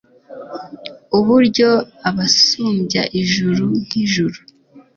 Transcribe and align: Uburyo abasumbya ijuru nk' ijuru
Uburyo 1.17 1.69
abasumbya 2.09 3.03
ijuru 3.21 3.65
nk' 3.85 3.97
ijuru 4.03 4.37